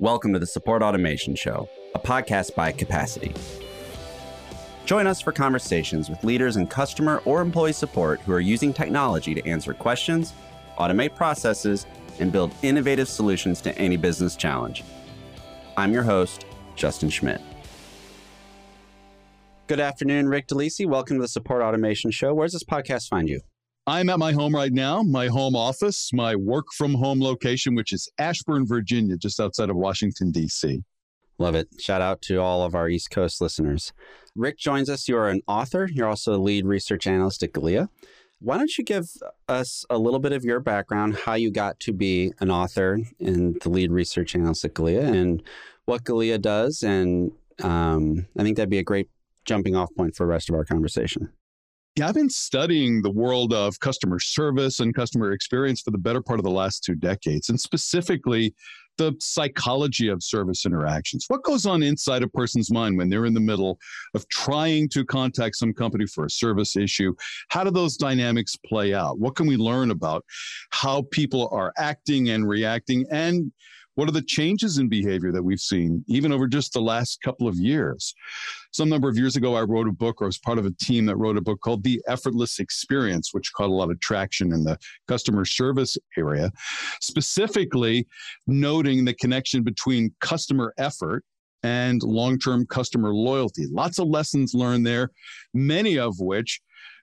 [0.00, 3.34] Welcome to the Support Automation Show, a podcast by Capacity.
[4.84, 9.34] Join us for conversations with leaders in customer or employee support who are using technology
[9.34, 10.34] to answer questions,
[10.78, 11.84] automate processes,
[12.20, 14.84] and build innovative solutions to any business challenge.
[15.76, 16.46] I'm your host,
[16.76, 17.40] Justin Schmidt.
[19.66, 20.86] Good afternoon, Rick DeLisi.
[20.86, 22.34] Welcome to the Support Automation Show.
[22.34, 23.40] Where does this podcast find you?
[23.88, 27.94] I'm at my home right now, my home office, my work from home location, which
[27.94, 30.82] is Ashburn, Virginia, just outside of Washington, D.C.
[31.38, 31.68] Love it.
[31.80, 33.94] Shout out to all of our East Coast listeners.
[34.36, 35.08] Rick joins us.
[35.08, 37.88] You're an author, you're also a lead research analyst at Glia.
[38.40, 39.06] Why don't you give
[39.48, 43.58] us a little bit of your background, how you got to be an author and
[43.62, 45.42] the lead research analyst at Glia, and
[45.86, 46.82] what Glia does?
[46.82, 47.32] And
[47.62, 49.08] um, I think that'd be a great
[49.46, 51.30] jumping off point for the rest of our conversation.
[51.98, 56.22] Yeah, I've been studying the world of customer service and customer experience for the better
[56.22, 58.54] part of the last two decades, and specifically
[58.98, 61.24] the psychology of service interactions.
[61.26, 63.80] What goes on inside a person's mind when they're in the middle
[64.14, 67.16] of trying to contact some company for a service issue?
[67.48, 69.18] How do those dynamics play out?
[69.18, 70.24] What can we learn about
[70.70, 73.06] how people are acting and reacting?
[73.10, 73.50] And
[73.98, 77.48] what are the changes in behavior that we've seen, even over just the last couple
[77.48, 78.14] of years?
[78.70, 81.04] Some number of years ago, I wrote a book or was part of a team
[81.06, 84.62] that wrote a book called The Effortless Experience, which caught a lot of traction in
[84.62, 86.52] the customer service area,
[87.00, 88.06] specifically
[88.46, 91.24] noting the connection between customer effort
[91.64, 93.66] and long term customer loyalty.
[93.68, 95.10] Lots of lessons learned there,
[95.54, 96.60] many of which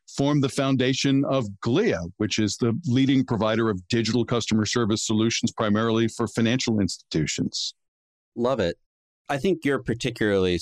[0.08, 5.52] formed the foundation of Glia, which is the leading provider of digital customer service solutions
[5.52, 7.74] primarily for financial institutions.
[8.36, 8.78] Love it.
[9.30, 10.60] I think you're particularly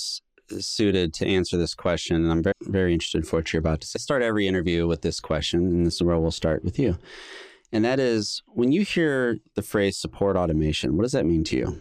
[0.58, 3.86] suited to answer this question, and I'm very, very interested in what you're about to
[3.86, 3.98] say.
[3.98, 6.96] I start every interview with this question, and this is where we'll start with you.
[7.72, 11.56] And that is when you hear the phrase support automation, what does that mean to
[11.56, 11.80] you?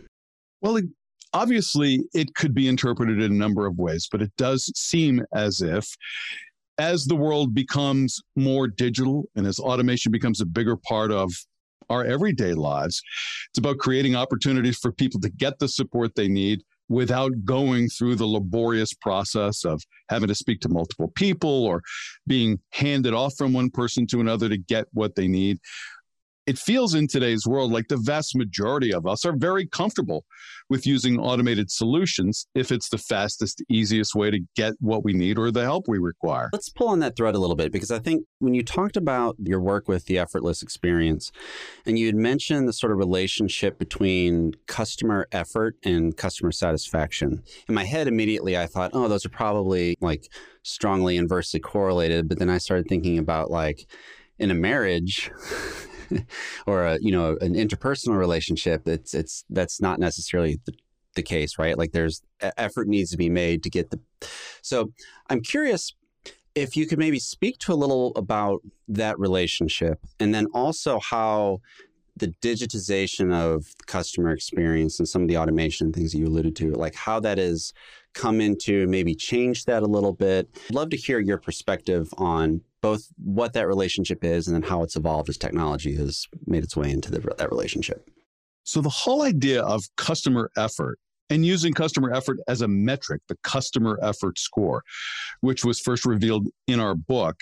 [0.61, 0.86] Well, it,
[1.34, 5.62] obviously, it could be interpreted in a number of ways, but it does seem as
[5.62, 5.96] if
[6.78, 11.31] as the world becomes more digital and as automation becomes a bigger part of
[11.89, 13.01] our everyday lives,
[13.50, 18.16] it's about creating opportunities for people to get the support they need without going through
[18.16, 21.81] the laborious process of having to speak to multiple people or
[22.28, 25.59] being handed off from one person to another to get what they need
[26.45, 30.25] it feels in today's world like the vast majority of us are very comfortable
[30.69, 35.37] with using automated solutions if it's the fastest, easiest way to get what we need
[35.37, 36.49] or the help we require.
[36.51, 39.35] Let's pull on that thread a little bit because I think when you talked about
[39.39, 41.31] your work with the effortless experience
[41.85, 47.75] and you had mentioned the sort of relationship between customer effort and customer satisfaction, in
[47.75, 50.27] my head immediately I thought, oh, those are probably like
[50.63, 52.27] strongly inversely correlated.
[52.27, 53.87] But then I started thinking about like,
[54.39, 55.31] in a marriage
[56.68, 60.74] or a you know an interpersonal relationship it's it's that's not necessarily the,
[61.16, 61.78] the case right?
[61.78, 62.22] Like there's
[62.58, 64.00] effort needs to be made to get the
[64.62, 64.91] so
[65.30, 65.94] i'm curious
[66.56, 71.59] if you could maybe speak to a little about that relationship and then also how
[72.16, 76.72] the digitization of customer experience and some of the automation things that you alluded to
[76.74, 77.74] like how that has
[78.13, 82.62] come into maybe change that a little bit I'd love to hear your perspective on
[82.84, 86.75] both what that relationship is and then how it's evolved as technology has made its
[86.75, 88.09] way into the, that relationship.
[88.66, 93.38] So, the whole idea of customer effort and using customer effort as a metric, the
[93.44, 94.84] customer effort score,
[95.40, 97.40] which was first revealed in our book,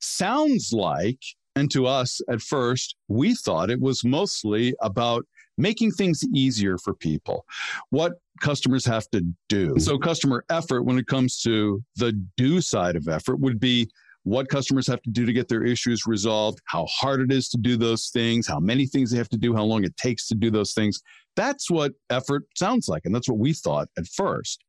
[0.00, 1.20] sounds like,
[1.54, 5.24] and to us at first, we thought it was mostly about
[5.58, 7.44] making things easier for people,
[7.90, 9.68] what customers have to do.
[9.70, 9.78] Mm-hmm.
[9.78, 13.88] So, customer effort, when it comes to the do side of effort, would be
[14.24, 17.58] what customers have to do to get their issues resolved, how hard it is to
[17.58, 20.34] do those things, how many things they have to do, how long it takes to
[20.34, 21.00] do those things.
[21.34, 23.02] That's what effort sounds like.
[23.04, 24.62] And that's what we thought at first.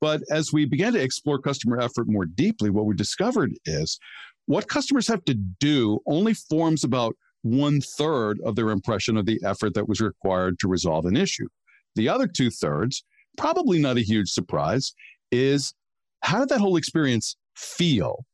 [0.00, 3.98] But as we began to explore customer effort more deeply, what we discovered is
[4.46, 9.38] what customers have to do only forms about one third of their impression of the
[9.44, 11.46] effort that was required to resolve an issue.
[11.94, 13.04] The other two thirds,
[13.36, 14.94] probably not a huge surprise,
[15.30, 15.74] is
[16.22, 18.24] how did that whole experience feel?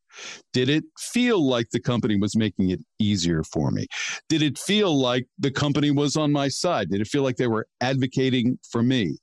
[0.52, 3.86] Did it feel like the company was making it easier for me?
[4.28, 6.90] Did it feel like the company was on my side?
[6.90, 9.16] Did it feel like they were advocating for me?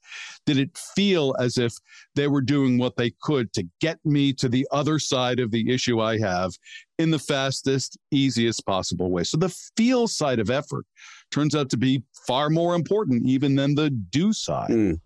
[0.46, 1.74] Did it feel as if
[2.16, 5.72] they were doing what they could to get me to the other side of the
[5.72, 6.52] issue I have
[6.98, 9.24] in the fastest, easiest possible way?
[9.24, 10.86] So the feel side of effort
[11.32, 14.70] turns out to be far more important even than the do side.
[14.70, 15.02] Mm.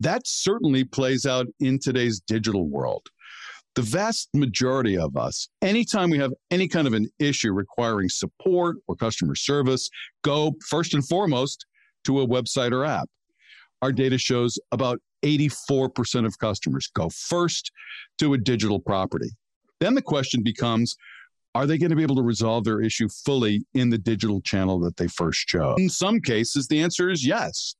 [0.00, 3.08] That certainly plays out in today's digital world
[3.74, 8.76] the vast majority of us, anytime we have any kind of an issue requiring support
[8.86, 9.90] or customer service,
[10.22, 11.66] go first and foremost
[12.04, 13.08] to a website or app.
[13.82, 17.70] our data shows about 84% of customers go first
[18.18, 19.30] to a digital property.
[19.80, 20.96] Then the question becomes
[21.54, 24.80] are they going to be able to resolve their issue fully in the digital channel
[24.80, 25.76] that they first chose?
[25.78, 27.76] In some cases, the answer is yes.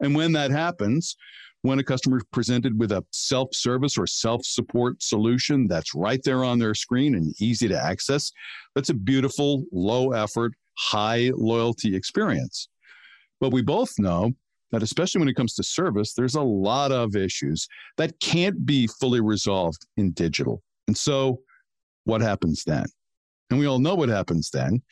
[0.00, 1.16] And when that happens,
[1.62, 6.20] when a customer is presented with a self service or self support solution that's right
[6.24, 8.32] there on their screen and easy to access,
[8.74, 12.68] that's a beautiful, low effort, high loyalty experience.
[13.40, 14.32] But we both know
[14.70, 17.66] that, especially when it comes to service, there's a lot of issues
[17.96, 20.62] that can't be fully resolved in digital.
[20.86, 21.40] And so,
[22.04, 22.86] what happens then?
[23.50, 24.82] And we all know what happens then.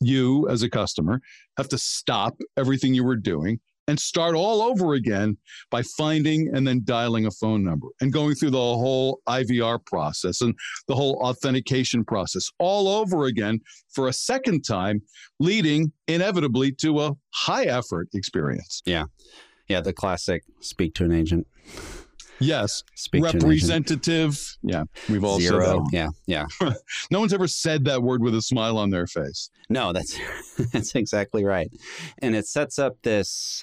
[0.00, 1.20] You, as a customer,
[1.56, 5.36] have to stop everything you were doing and start all over again
[5.68, 10.40] by finding and then dialing a phone number and going through the whole IVR process
[10.40, 10.54] and
[10.86, 13.58] the whole authentication process all over again
[13.92, 15.02] for a second time,
[15.40, 18.80] leading inevitably to a high effort experience.
[18.86, 19.06] Yeah.
[19.66, 19.80] Yeah.
[19.80, 21.48] The classic speak to an agent.
[22.40, 22.82] Yes.
[22.94, 24.56] Speak Representative.
[24.62, 24.84] Yeah.
[25.08, 25.60] We've all Zero.
[25.60, 26.12] said that.
[26.26, 26.46] Yeah.
[26.60, 26.72] Yeah.
[27.10, 29.50] no one's ever said that word with a smile on their face.
[29.68, 30.18] No, that's
[30.72, 31.70] that's exactly right.
[32.22, 33.62] And it sets up this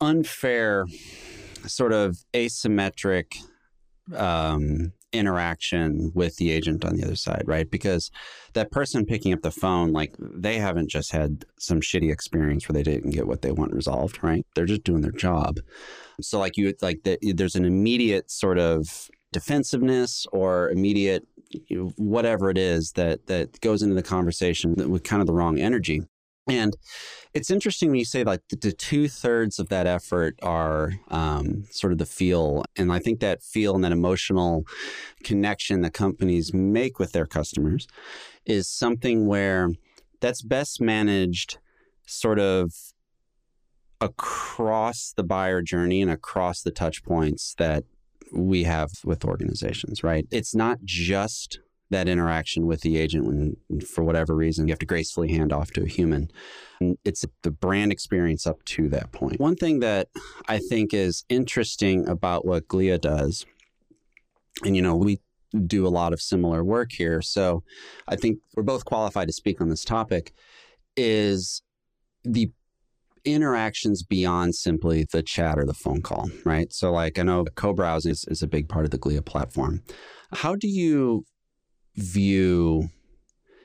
[0.00, 0.86] unfair
[1.66, 3.36] sort of asymmetric
[4.14, 7.70] um, interaction with the agent on the other side, right?
[7.70, 8.10] Because
[8.52, 12.74] that person picking up the phone, like they haven't just had some shitty experience where
[12.74, 14.46] they didn't get what they want resolved, right?
[14.54, 15.58] They're just doing their job.
[16.20, 21.26] So, like you, like the, there's an immediate sort of defensiveness or immediate
[21.96, 26.02] whatever it is that that goes into the conversation with kind of the wrong energy.
[26.48, 26.76] And
[27.34, 31.64] it's interesting when you say like the, the two thirds of that effort are um,
[31.70, 32.64] sort of the feel.
[32.76, 34.64] And I think that feel and that emotional
[35.24, 37.88] connection that companies make with their customers
[38.44, 39.70] is something where
[40.20, 41.58] that's best managed
[42.06, 42.72] sort of
[44.00, 47.84] across the buyer journey and across the touch points that
[48.32, 50.26] we have with organizations, right?
[50.30, 51.60] It's not just
[51.90, 53.56] that interaction with the agent when
[53.86, 56.30] for whatever reason you have to gracefully hand off to a human.
[57.04, 59.40] It's the brand experience up to that point.
[59.40, 60.08] One thing that
[60.48, 63.44] i think is interesting about what glia does
[64.64, 65.20] and you know we
[65.66, 67.62] do a lot of similar work here so
[68.08, 70.32] i think we're both qualified to speak on this topic
[70.96, 71.62] is
[72.24, 72.50] the
[73.24, 76.72] interactions beyond simply the chat or the phone call right?
[76.72, 79.82] So like i know co-browsing is, is a big part of the glia platform.
[80.32, 81.24] How do you
[81.96, 82.88] view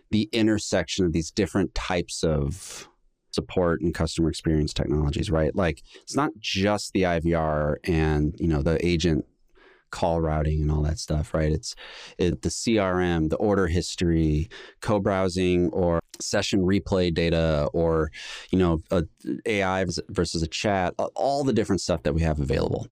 [0.09, 2.87] the intersection of these different types of
[3.31, 5.55] support and customer experience technologies, right?
[5.55, 9.25] Like it's not just the IVR and, you know, the agent
[9.89, 11.51] call routing and all that stuff, right?
[11.51, 11.75] It's
[12.17, 14.49] it, the CRM, the order history,
[14.81, 18.11] co-browsing or session replay data or,
[18.51, 19.03] you know, a
[19.45, 22.87] AI versus a chat, all the different stuff that we have available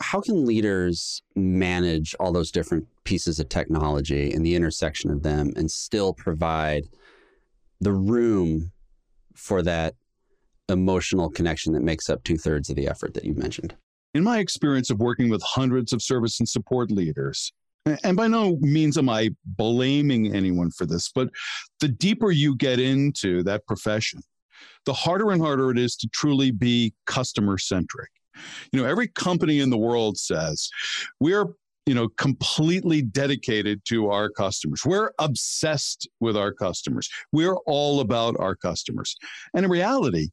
[0.00, 5.52] how can leaders manage all those different pieces of technology and the intersection of them
[5.56, 6.84] and still provide
[7.80, 8.72] the room
[9.34, 9.94] for that
[10.68, 13.74] emotional connection that makes up two thirds of the effort that you mentioned?
[14.14, 17.52] In my experience of working with hundreds of service and support leaders,
[18.04, 21.30] and by no means am I blaming anyone for this, but
[21.80, 24.20] the deeper you get into that profession,
[24.84, 28.10] the harder and harder it is to truly be customer centric.
[28.72, 30.70] You know, every company in the world says
[31.20, 31.46] we're
[31.86, 34.82] you know completely dedicated to our customers.
[34.84, 37.08] We're obsessed with our customers.
[37.32, 39.16] We're all about our customers.
[39.54, 40.28] And in reality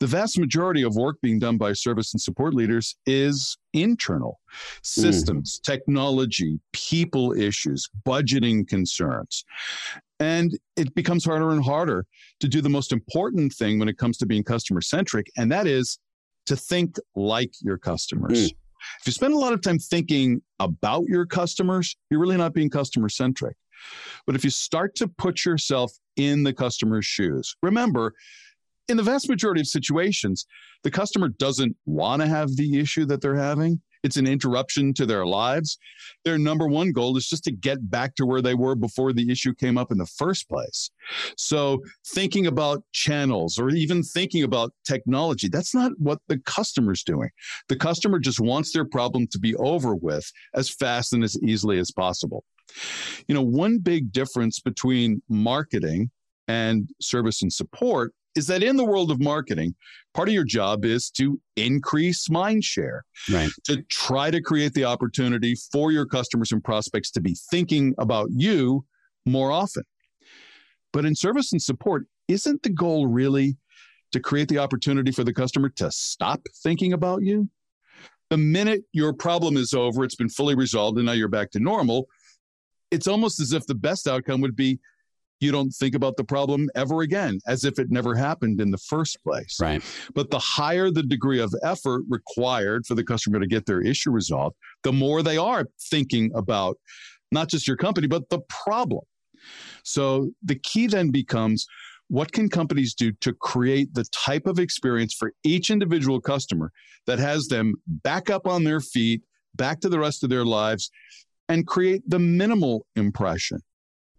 [0.00, 4.40] the vast majority of work being done by service and support leaders is internal.
[4.82, 5.62] Systems mm.
[5.62, 9.44] technology people issues budgeting concerns.
[10.18, 12.06] And it becomes harder and harder
[12.40, 15.66] to do the most important thing when it comes to being customer centric and that
[15.66, 15.98] is
[16.50, 18.50] to think like your customers.
[18.50, 18.56] Mm.
[19.00, 22.68] If you spend a lot of time thinking about your customers, you're really not being
[22.68, 23.56] customer centric.
[24.26, 28.14] But if you start to put yourself in the customer's shoes, remember,
[28.88, 30.44] in the vast majority of situations,
[30.82, 35.06] the customer doesn't want to have the issue that they're having it's an interruption to
[35.06, 35.78] their lives.
[36.24, 39.30] Their number one goal is just to get back to where they were before the
[39.30, 40.90] issue came up in the first place.
[41.36, 47.30] So, thinking about channels or even thinking about technology, that's not what the customer's doing.
[47.68, 51.78] The customer just wants their problem to be over with as fast and as easily
[51.78, 52.44] as possible.
[53.26, 56.10] You know, one big difference between marketing
[56.48, 59.74] and service and support is that in the world of marketing,
[60.14, 63.50] part of your job is to increase mind share, right.
[63.64, 68.28] to try to create the opportunity for your customers and prospects to be thinking about
[68.30, 68.84] you
[69.26, 69.84] more often.
[70.92, 73.56] But in service and support, isn't the goal really
[74.12, 77.48] to create the opportunity for the customer to stop thinking about you.
[78.30, 81.60] The minute your problem is over, it's been fully resolved, and now you're back to
[81.60, 82.06] normal.
[82.90, 84.78] It's almost as if the best outcome would be
[85.40, 88.78] you don't think about the problem ever again, as if it never happened in the
[88.78, 89.56] first place.
[89.60, 89.82] Right.
[90.14, 94.10] But the higher the degree of effort required for the customer to get their issue
[94.10, 96.76] resolved, the more they are thinking about
[97.32, 99.02] not just your company, but the problem.
[99.82, 101.66] So the key then becomes
[102.08, 106.72] what can companies do to create the type of experience for each individual customer
[107.06, 109.22] that has them back up on their feet,
[109.54, 110.90] back to the rest of their lives,
[111.48, 113.60] and create the minimal impression?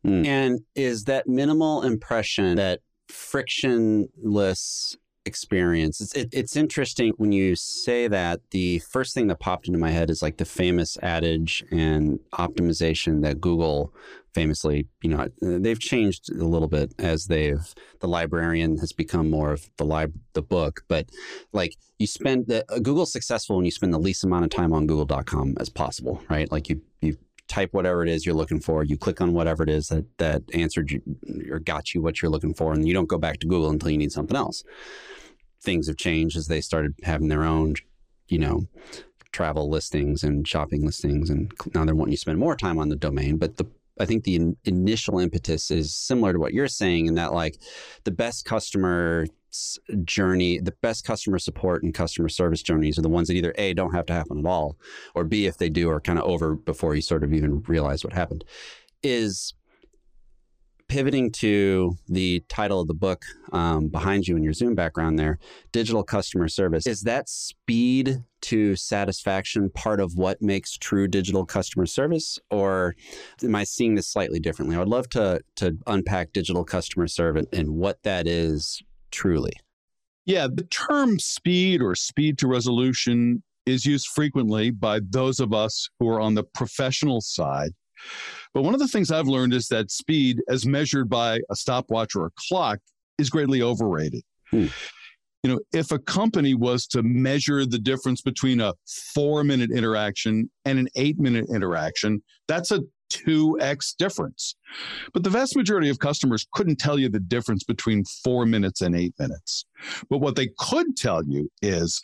[0.05, 0.25] Mm.
[0.25, 6.01] And is that minimal impression, that frictionless experience.
[6.01, 8.41] It's, it, it's interesting when you say that.
[8.51, 13.21] The first thing that popped into my head is like the famous adage and optimization
[13.21, 13.93] that Google
[14.33, 19.51] famously, you know, they've changed a little bit as they've the librarian has become more
[19.51, 21.09] of the lib the book, but
[21.51, 24.73] like you spend the uh, Google's successful when you spend the least amount of time
[24.73, 26.51] on google.com as possible, right?
[26.51, 27.17] Like you you
[27.51, 30.41] type whatever it is you're looking for, you click on whatever it is that that
[30.53, 31.01] answered you
[31.51, 33.89] or got you what you're looking for and you don't go back to Google until
[33.89, 34.63] you need something else.
[35.61, 37.75] Things have changed as they started having their own,
[38.29, 38.67] you know,
[39.33, 42.89] travel listings and shopping listings and now they're wanting you to spend more time on
[42.89, 43.67] the domain, but the
[43.99, 47.59] I think the in, initial impetus is similar to what you're saying in that like
[48.05, 49.27] the best customer
[50.05, 53.73] journey, the best customer support and customer service journeys are the ones that either A,
[53.73, 54.77] don't have to happen at all,
[55.15, 58.03] or B, if they do, are kind of over before you sort of even realize
[58.03, 58.43] what happened.
[59.03, 59.53] Is
[60.91, 65.39] pivoting to the title of the book um, behind you in your Zoom background there,
[65.71, 66.85] digital customer service.
[66.85, 72.97] Is that speed to satisfaction part of what makes true digital customer service, or
[73.41, 74.75] am I seeing this slightly differently?
[74.75, 79.53] I would love to to unpack digital customer service and what that is truly.
[80.25, 85.89] Yeah, the term speed or speed to resolution is used frequently by those of us
[85.99, 87.71] who are on the professional side
[88.53, 92.15] but one of the things I've learned is that speed, as measured by a stopwatch
[92.15, 92.79] or a clock,
[93.17, 94.23] is greatly overrated.
[94.49, 94.67] Hmm.
[95.43, 98.73] You know, if a company was to measure the difference between a
[99.15, 104.55] four minute interaction and an eight minute interaction, that's a 2x difference.
[105.13, 108.95] But the vast majority of customers couldn't tell you the difference between four minutes and
[108.95, 109.65] eight minutes.
[110.09, 112.01] But what they could tell you is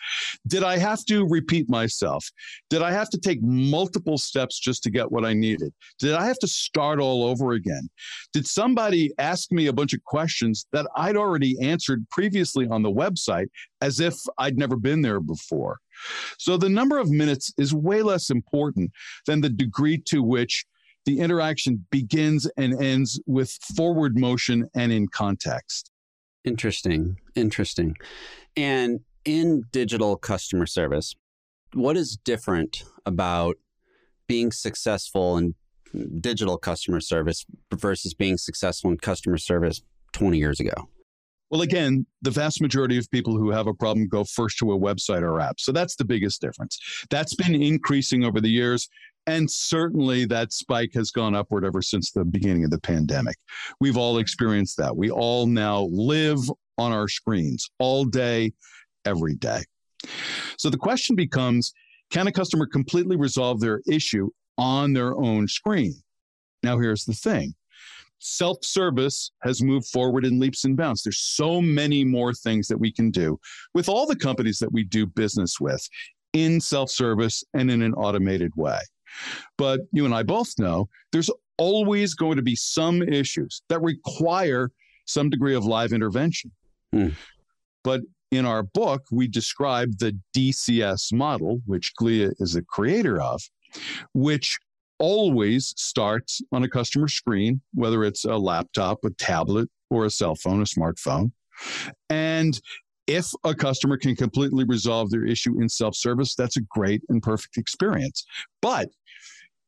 [0.47, 2.25] did I have to repeat myself?
[2.69, 5.73] Did I have to take multiple steps just to get what I needed?
[5.99, 7.89] Did I have to start all over again?
[8.33, 12.91] Did somebody ask me a bunch of questions that I'd already answered previously on the
[12.91, 13.47] website
[13.81, 15.79] as if I'd never been there before?
[16.37, 18.91] So the number of minutes is way less important
[19.25, 20.65] than the degree to which
[21.07, 25.89] the interaction begins and ends with forward motion and in context.
[26.43, 27.15] Interesting.
[27.33, 27.95] Interesting.
[28.57, 31.15] And in digital customer service,
[31.73, 33.55] what is different about
[34.27, 35.55] being successful in
[36.19, 40.89] digital customer service versus being successful in customer service 20 years ago?
[41.49, 44.79] Well, again, the vast majority of people who have a problem go first to a
[44.79, 45.59] website or app.
[45.59, 46.77] So that's the biggest difference.
[47.09, 48.89] That's been increasing over the years.
[49.27, 53.35] And certainly that spike has gone upward ever since the beginning of the pandemic.
[53.79, 54.95] We've all experienced that.
[54.95, 56.39] We all now live
[56.77, 58.53] on our screens all day,
[59.05, 59.63] every day.
[60.57, 61.73] So the question becomes
[62.09, 65.93] can a customer completely resolve their issue on their own screen?
[66.63, 67.53] Now, here's the thing
[68.19, 71.03] self service has moved forward in leaps and bounds.
[71.03, 73.39] There's so many more things that we can do
[73.73, 75.87] with all the companies that we do business with
[76.33, 78.79] in self service and in an automated way.
[79.57, 84.71] But you and I both know there's always going to be some issues that require
[85.05, 86.51] some degree of live intervention.
[86.91, 87.09] Hmm.
[87.83, 93.41] But in our book, we describe the DCS model, which Glia is a creator of,
[94.13, 94.57] which
[94.99, 100.35] always starts on a customer screen, whether it's a laptop, a tablet, or a cell
[100.35, 101.31] phone, a smartphone.
[102.09, 102.59] And
[103.07, 107.23] if a customer can completely resolve their issue in self service, that's a great and
[107.23, 108.25] perfect experience.
[108.61, 108.89] But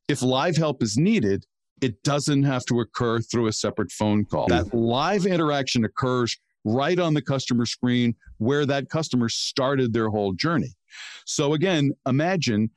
[0.08, 1.46] if live help is needed,
[1.82, 4.48] it doesn't have to occur through a separate phone call.
[4.48, 4.78] That mm-hmm.
[4.78, 10.74] live interaction occurs right on the customer screen where that customer started their whole journey.
[11.26, 12.72] So, again, imagine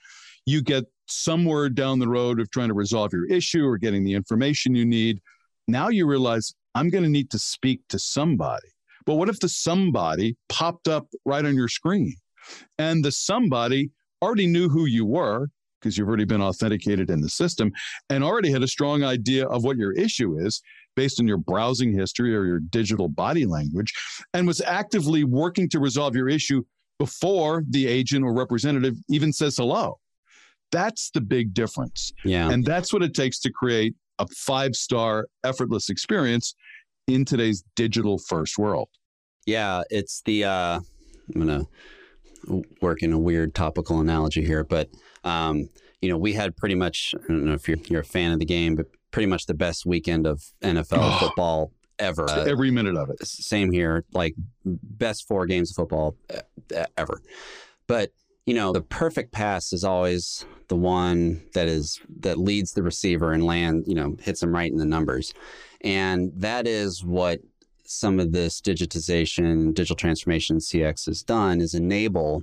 [0.46, 4.14] you get somewhere down the road of trying to resolve your issue or getting the
[4.14, 5.20] information you need.
[5.68, 8.68] Now you realize I'm going to need to speak to somebody.
[9.04, 12.14] But what if the somebody popped up right on your screen
[12.78, 13.90] and the somebody
[14.22, 15.48] already knew who you were
[15.80, 17.72] because you've already been authenticated in the system
[18.08, 20.62] and already had a strong idea of what your issue is
[20.94, 23.92] based on your browsing history or your digital body language
[24.34, 26.62] and was actively working to resolve your issue
[26.98, 29.98] before the agent or representative even says hello.
[30.72, 32.12] That's the big difference.
[32.24, 32.50] Yeah.
[32.50, 36.54] And that's what it takes to create a five star, effortless experience
[37.06, 38.88] in today's digital first world.
[39.46, 39.82] Yeah.
[39.90, 40.80] It's the, uh,
[41.34, 41.66] I'm going
[42.48, 44.88] to work in a weird topical analogy here, but,
[45.22, 45.68] um,
[46.00, 48.40] you know, we had pretty much, I don't know if you're, you're a fan of
[48.40, 52.28] the game, but pretty much the best weekend of NFL football ever.
[52.28, 53.24] Uh, Every minute of it.
[53.26, 57.20] Same here, like best four games of football uh, ever.
[57.86, 58.10] But
[58.46, 63.32] you know, the perfect pass is always the one that is that leads the receiver
[63.32, 65.32] and land, you know, hits him right in the numbers.
[65.82, 67.40] And that is what
[67.84, 72.42] some of this digitization, digital transformation CX has done is enable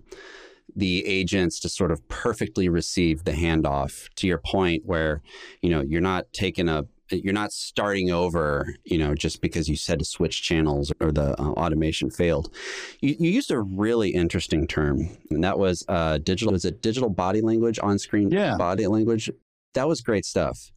[0.76, 5.22] the agents to sort of perfectly receive the handoff to your point where,
[5.62, 9.76] you know, you're not taking a you're not starting over, you know, just because you
[9.76, 12.54] said to switch channels or the uh, automation failed.
[13.02, 16.54] You, you, used a really interesting term, and that was uh, digital.
[16.54, 18.32] Was it digital body language on screen?
[18.32, 19.30] Yeah, body language.
[19.74, 20.72] That was great stuff.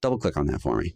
[0.00, 0.94] Double click on that for me.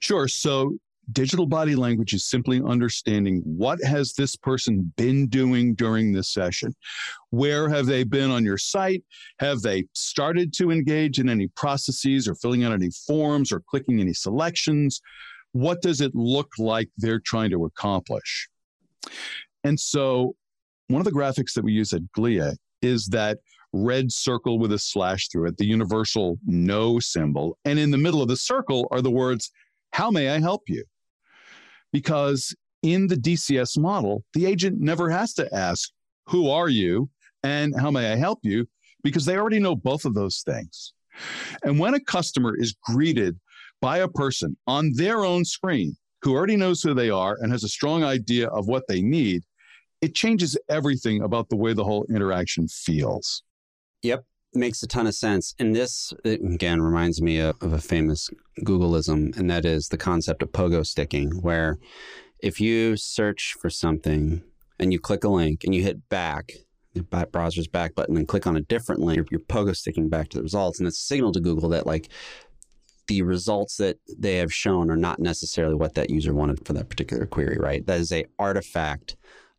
[0.00, 0.26] Sure.
[0.28, 0.76] So
[1.10, 6.74] digital body language is simply understanding what has this person been doing during this session?
[7.30, 9.02] Where have they been on your site?
[9.40, 14.00] Have they started to engage in any processes or filling out any forms or clicking
[14.00, 15.00] any selections?
[15.52, 18.48] What does it look like they're trying to accomplish?
[19.64, 20.34] And so
[20.88, 23.38] one of the graphics that we use at glia is that
[23.72, 27.56] red circle with a slash through it the universal no symbol.
[27.64, 29.50] And in the middle of the circle are the words
[29.92, 30.84] how may I help you?
[31.92, 35.90] because in the DCS model, the agent never has to ask,
[36.28, 37.10] Who are you?
[37.42, 38.66] and How may I help you?
[39.04, 40.92] because they already know both of those things.
[41.64, 43.38] And when a customer is greeted
[43.80, 47.64] by a person on their own screen who already knows who they are and has
[47.64, 49.42] a strong idea of what they need,
[50.00, 53.42] it changes everything about the way the whole interaction feels.
[54.02, 54.24] Yep
[54.54, 55.54] makes a ton of sense.
[55.58, 58.30] And this, again, reminds me of, of, a famous
[58.64, 61.78] Googleism, and that is the concept of pogo sticking, where
[62.40, 64.42] if you search for something
[64.78, 66.52] and you click a link and you hit back,
[66.94, 70.28] the browser's back button, and click on a different link, you're, you're pogo sticking back
[70.28, 70.78] to the results.
[70.78, 72.08] And it's a signal to Google that, like,
[73.08, 76.88] the results that they have shown are not necessarily what that user wanted for that
[76.88, 77.84] particular query, right?
[77.86, 79.16] That is a artifact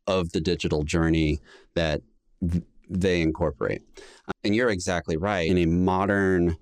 [0.07, 1.39] of the digital journey
[1.75, 2.01] that
[2.89, 3.81] they incorporate.
[4.43, 5.49] And you're exactly right.
[5.49, 6.57] In a modern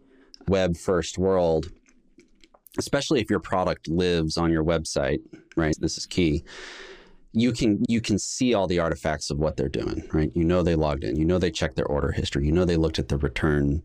[0.47, 1.69] web first world,
[2.77, 5.19] especially if your product lives on your website,
[5.55, 5.75] right?
[5.79, 6.43] This is key.
[7.33, 10.29] You can you can see all the artifacts of what they're doing, right?
[10.35, 12.75] You know they logged in, you know they checked their order history, you know they
[12.75, 13.83] looked at the return,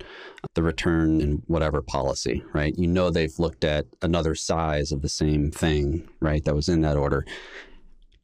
[0.55, 2.75] the return and whatever policy, right?
[2.77, 6.45] You know they've looked at another size of the same thing, right?
[6.45, 7.25] That was in that order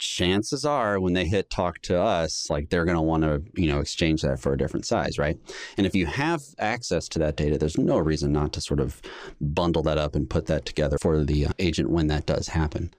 [0.02, 3.68] chances are when they hit talk to us, like they're going to want to, you
[3.68, 5.38] know, exchange that for a different size, right?
[5.76, 9.00] And if you have access to that data, there's no reason not to sort of
[9.40, 12.92] bundle that up and put that together for the uh, agent when that does happen.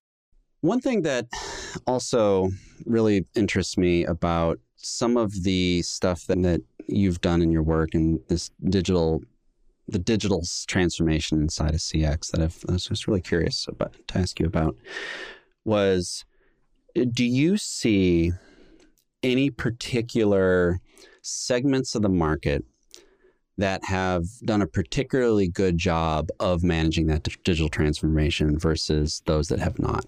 [0.62, 1.28] One thing that
[1.86, 2.50] also
[2.86, 7.94] really interests me about some of the stuff that, that you've done in your work
[7.94, 9.22] and this digital
[9.90, 14.18] the digital transformation inside of CX that I've, I was just really curious about to
[14.18, 14.78] ask you about
[15.66, 16.24] was
[17.12, 18.32] do you see
[19.22, 20.80] any particular
[21.22, 22.64] segments of the market
[23.58, 29.60] that have done a particularly good job of managing that digital transformation versus those that
[29.60, 30.06] have not?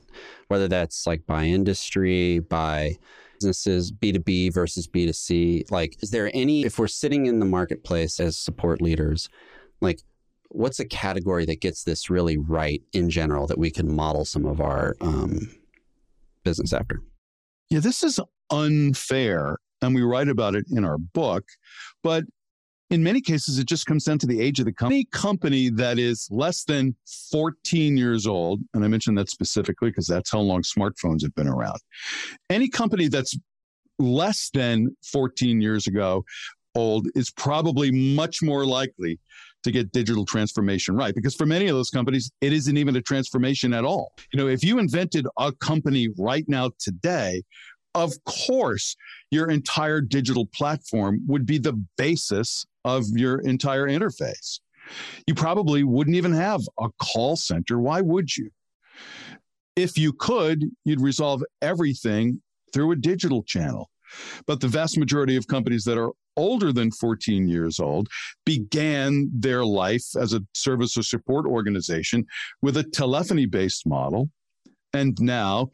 [0.47, 2.95] Whether that's like by industry, by
[3.35, 5.69] businesses, B2B versus B2C.
[5.71, 9.29] Like, is there any, if we're sitting in the marketplace as support leaders,
[9.81, 10.01] like,
[10.49, 14.45] what's a category that gets this really right in general that we can model some
[14.45, 15.49] of our um,
[16.45, 17.01] business after.
[17.69, 19.57] Yeah, this is unfair.
[19.81, 21.43] And we write about it in our book.
[22.01, 22.23] But
[22.89, 24.97] in many cases, it just comes down to the age of the company.
[24.97, 26.95] Any company that is less than
[27.31, 31.47] 14 years old, and I mentioned that specifically because that's how long smartphones have been
[31.47, 31.79] around.
[32.49, 33.35] Any company that's
[33.97, 36.23] less than 14 years ago
[36.75, 39.19] old is probably much more likely
[39.65, 41.13] to get digital transformation right.
[41.13, 44.13] Because for many of those companies, it isn't even a transformation at all.
[44.31, 47.43] You know, if you invented a company right now today,
[47.93, 48.95] of course,
[49.31, 54.59] your entire digital platform would be the basis of your entire interface.
[55.25, 57.79] You probably wouldn't even have a call center.
[57.79, 58.51] Why would you?
[59.75, 63.89] If you could, you'd resolve everything through a digital channel.
[64.47, 68.07] But the vast majority of companies that are older than 14 years old
[68.45, 72.25] began their life as a service or support organization
[72.61, 74.29] with a telephony based model.
[74.93, 75.69] And now,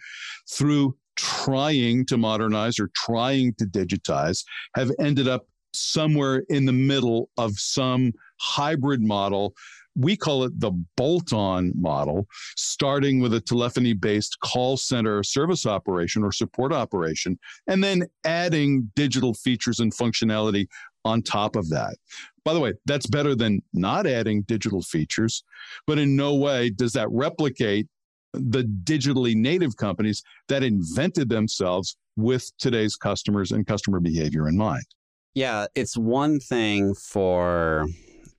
[0.51, 4.43] through trying to modernize or trying to digitize,
[4.75, 9.53] have ended up somewhere in the middle of some hybrid model
[9.95, 12.25] we call it the bolt on model,
[12.55, 18.91] starting with a telephony based call center service operation or support operation, and then adding
[18.95, 20.67] digital features and functionality
[21.03, 21.95] on top of that.
[22.43, 25.43] By the way, that's better than not adding digital features,
[25.87, 27.87] but in no way does that replicate
[28.33, 34.85] the digitally native companies that invented themselves with today's customers and customer behavior in mind.
[35.33, 37.87] Yeah, it's one thing for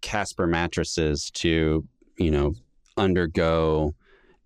[0.03, 1.87] Casper mattresses to,
[2.19, 2.55] you know,
[2.97, 3.95] undergo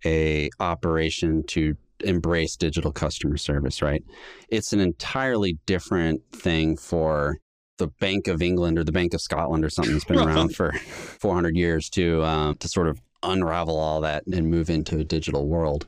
[0.05, 4.05] a operation to embrace digital customer service, right?
[4.49, 7.39] It's an entirely different thing for
[7.79, 10.73] the Bank of England or the Bank of Scotland or something that's been around for
[10.73, 15.47] 400 years to uh, to sort of unravel all that and move into a digital
[15.47, 15.87] world.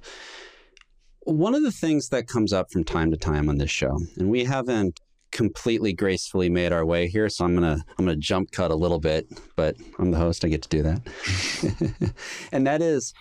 [1.21, 4.31] One of the things that comes up from time to time on this show, and
[4.31, 8.71] we haven't completely gracefully made our way here, so I'm gonna I'm gonna jump cut
[8.71, 10.45] a little bit, but I'm the host.
[10.45, 12.14] I get to do that,
[12.53, 13.12] and that is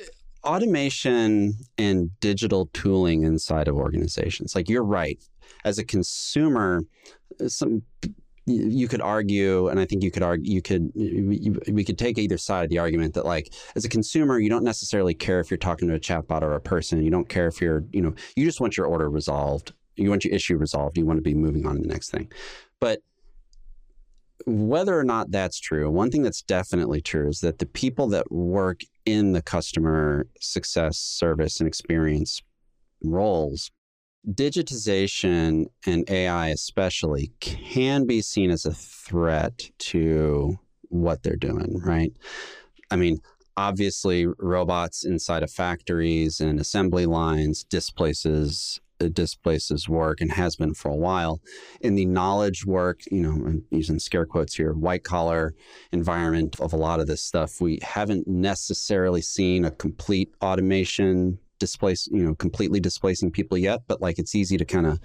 [0.00, 4.54] uh, automation and digital tooling inside of organizations.
[4.54, 5.18] Like you're right,
[5.64, 6.82] as a consumer,
[7.40, 7.82] uh, some
[8.46, 12.36] you could argue, and I think you could argue, you could, we could take either
[12.36, 15.56] side of the argument that, like, as a consumer, you don't necessarily care if you're
[15.56, 17.02] talking to a chatbot or a person.
[17.02, 20.24] You don't care if you're, you know, you just want your order resolved you want
[20.24, 20.98] your issue resolved.
[20.98, 22.30] You want to be moving on to the next thing.
[22.80, 23.00] But
[24.46, 28.30] whether or not that's true, one thing that's definitely true is that the people that
[28.30, 32.42] work in the customer success, service, and experience
[33.02, 33.70] roles,
[34.28, 42.12] digitization and AI especially can be seen as a threat to what they're doing, right?
[42.90, 43.18] I mean,
[43.56, 50.72] obviously robots inside of factories and assembly lines displaces Uh, displaces work and has been
[50.72, 51.40] for a while.
[51.80, 55.52] In the knowledge work, you know, I'm using scare quotes here, white collar
[55.90, 62.06] environment of a lot of this stuff, we haven't necessarily seen a complete automation displace,
[62.12, 65.00] you know, completely displacing people yet, but like it's easy to kind of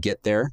[0.00, 0.52] get there.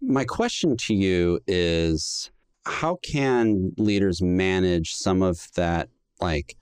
[0.00, 2.30] My question to you is
[2.64, 5.90] how can leaders manage some of that
[6.22, 6.56] like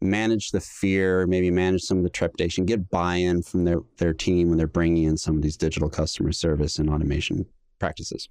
[0.00, 4.48] manage the fear, maybe manage some of the trepidation, get buy-in from their, their team
[4.48, 7.46] when they're bringing in some of these digital customer service and automation
[7.78, 8.28] practices.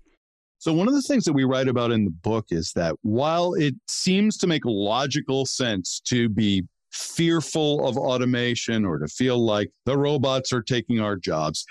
[0.59, 3.53] So, one of the things that we write about in the book is that while
[3.53, 9.69] it seems to make logical sense to be fearful of automation or to feel like
[9.85, 11.63] the robots are taking our jobs,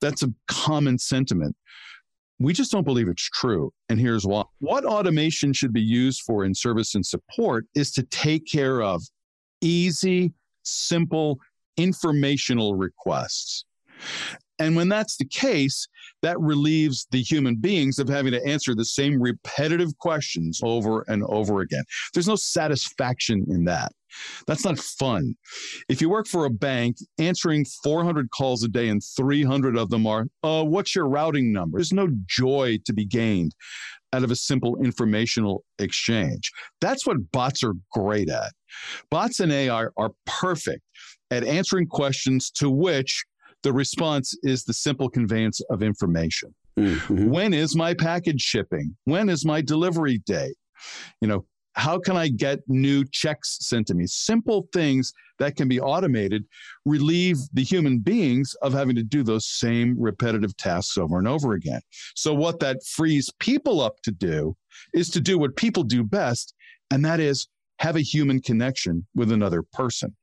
[0.00, 1.56] that's a common sentiment.
[2.38, 3.72] We just don't believe it's true.
[3.88, 4.44] And here's why.
[4.60, 9.02] What automation should be used for in service and support is to take care of
[9.60, 11.38] easy, simple,
[11.76, 13.64] informational requests.
[14.58, 15.86] And when that's the case,
[16.22, 21.22] that relieves the human beings of having to answer the same repetitive questions over and
[21.28, 21.84] over again.
[22.12, 23.92] There's no satisfaction in that.
[24.46, 25.36] That's not fun.
[25.88, 30.06] If you work for a bank, answering 400 calls a day and 300 of them
[30.06, 31.78] are, uh, what's your routing number?
[31.78, 33.54] There's no joy to be gained
[34.12, 36.50] out of a simple informational exchange.
[36.80, 38.52] That's what bots are great at.
[39.10, 40.82] Bots and AI are perfect
[41.30, 43.24] at answering questions to which
[43.62, 46.54] the response is the simple conveyance of information.
[46.78, 47.28] Mm-hmm.
[47.28, 48.96] When is my package shipping?
[49.04, 50.56] When is my delivery date?
[51.20, 51.44] You know,
[51.78, 54.06] how can I get new checks sent to me?
[54.06, 56.44] Simple things that can be automated
[56.84, 61.52] relieve the human beings of having to do those same repetitive tasks over and over
[61.52, 61.80] again.
[62.16, 64.56] So, what that frees people up to do
[64.92, 66.52] is to do what people do best,
[66.90, 70.16] and that is have a human connection with another person.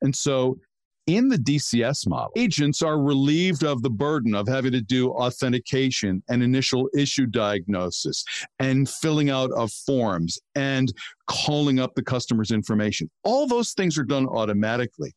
[0.00, 0.58] And so
[1.06, 6.22] in the DCS model, agents are relieved of the burden of having to do authentication
[6.28, 8.24] and initial issue diagnosis
[8.60, 10.92] and filling out of forms and
[11.26, 13.10] calling up the customer's information.
[13.24, 15.12] All those things are done automatically,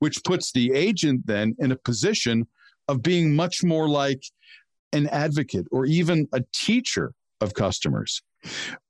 [0.00, 2.46] which puts the agent then in a position
[2.88, 4.22] of being much more like
[4.92, 8.20] an advocate or even a teacher of customers.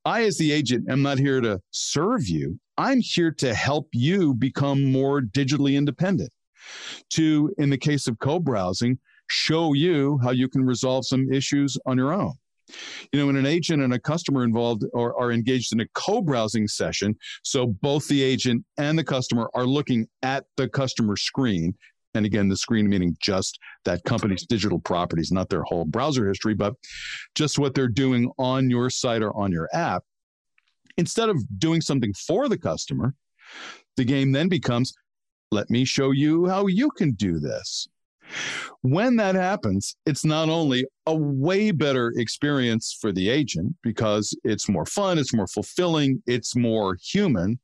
[0.05, 2.59] I, as the agent, am not here to serve you.
[2.77, 6.31] I'm here to help you become more digitally independent
[7.11, 11.77] to, in the case of co browsing, show you how you can resolve some issues
[11.87, 12.33] on your own.
[13.13, 16.69] You know, when an agent and a customer involved or are engaged in a co-browsing
[16.69, 21.75] session, so both the agent and the customer are looking at the customer screen
[22.15, 26.55] and again, the screen meaning just that company's digital properties, not their whole browser history,
[26.55, 26.75] but
[27.35, 30.03] just what they're doing on your site or on your app.
[30.97, 33.15] Instead of doing something for the customer,
[33.97, 34.93] the game then becomes
[35.51, 37.89] let me show you how you can do this.
[38.83, 44.69] When that happens, it's not only a way better experience for the agent because it's
[44.69, 47.59] more fun, it's more fulfilling, it's more human,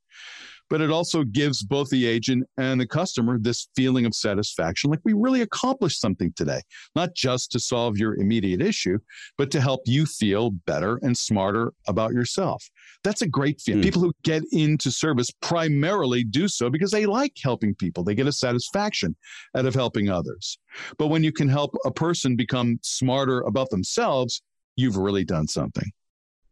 [0.68, 5.00] but it also gives both the agent and the customer this feeling of satisfaction like
[5.04, 6.60] we really accomplished something today,
[6.94, 8.98] not just to solve your immediate issue,
[9.38, 12.64] but to help you feel better and smarter about yourself.
[13.04, 13.82] That's a great feeling.
[13.82, 13.84] Mm.
[13.84, 18.26] People who get into service primarily do so because they like helping people, they get
[18.26, 19.16] a satisfaction
[19.56, 20.58] out of helping others.
[20.98, 24.42] But when you can help a person become smarter about themselves,
[24.76, 25.90] you've really done something.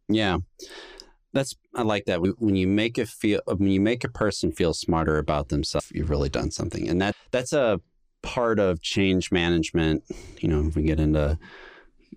[0.07, 0.37] Yeah.
[1.35, 2.21] That's I like that.
[2.39, 6.09] When you make a feel when you make a person feel smarter about themselves, you've
[6.09, 6.87] really done something.
[6.87, 7.81] And that that's a
[8.23, 10.03] part of change management,
[10.39, 11.37] you know, if we get into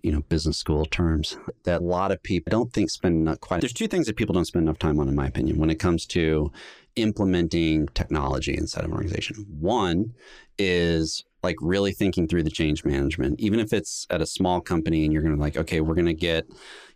[0.03, 3.73] you know business school terms that a lot of people don't think spend quite there's
[3.73, 6.07] two things that people don't spend enough time on in my opinion when it comes
[6.07, 6.53] to
[6.95, 10.15] implementing technology inside of an organization one
[10.57, 15.05] is like really thinking through the change management even if it's at a small company
[15.05, 16.47] and you're going to like okay we're going to get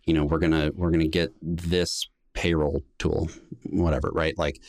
[0.05, 3.29] you know we're going to we're going to get this payroll tool,
[3.69, 4.37] whatever, right?
[4.37, 4.61] Like,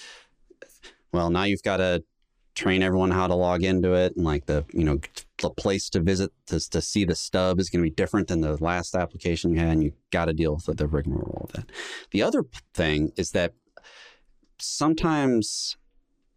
[1.13, 2.03] well, now you've got to
[2.55, 4.99] train everyone how to log into it and like the you know
[5.39, 8.41] the place to visit to, to see the stub is going to be different than
[8.41, 11.71] the last application you had and you got to deal with the rigmarole of that
[12.13, 13.55] the other thing is that
[14.61, 15.77] sometimes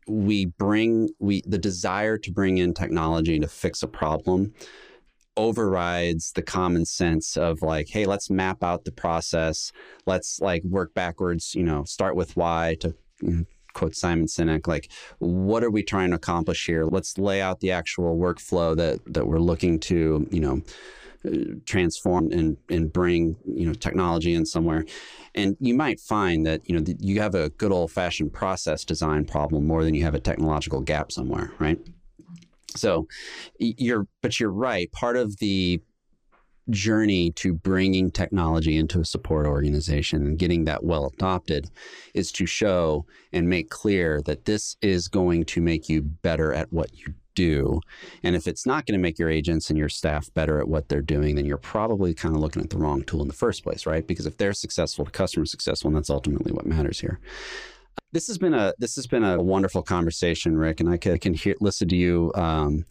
[0.08, 4.54] we bring we the desire to bring in technology to fix a problem
[5.38, 9.72] overrides the common sense of like, hey, let's map out the process.
[10.06, 12.96] Let's like work backwards, you know, start with why to
[13.74, 16.86] quote Simon Sinek, like, what are we trying to accomplish here?
[16.86, 20.62] Let's lay out the actual workflow that that we're looking to, you know,
[21.66, 24.86] transform and and bring you know technology in somewhere
[25.36, 29.26] and you might find that you know you have a good old fashioned process design
[29.26, 31.80] problem more than you have a technological gap somewhere right
[32.78, 33.08] so
[33.60, 34.92] you're, but you're right.
[34.92, 35.82] Part of the
[36.70, 41.70] journey to bringing technology into a support organization and getting that well adopted
[42.14, 46.72] is to show and make clear that this is going to make you better at
[46.74, 47.80] what you do.
[48.24, 50.90] And if it's not going to make your agents and your staff better at what
[50.90, 53.64] they're doing, then you're probably kind of looking at the wrong tool in the first
[53.64, 54.06] place, right?
[54.06, 57.20] Because if they're successful, the customer's successful, and that's ultimately what matters here.
[58.12, 61.34] This has been a this has been a wonderful conversation, Rick, and I can, can
[61.34, 62.86] hear, listen to you um,